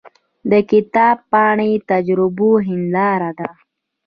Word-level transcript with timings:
د 0.51 0.53
کتاب 0.71 1.17
پاڼې 1.31 1.69
د 1.79 1.83
تجربو 1.91 2.49
هنداره 2.67 3.31
ده. 3.39 3.49